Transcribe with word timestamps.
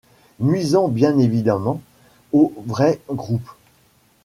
Nuisant 0.39 0.87
bien 0.87 1.19
évidemment 1.19 1.79
au 2.33 2.51
vrai 2.65 2.99
groupe. 3.11 3.51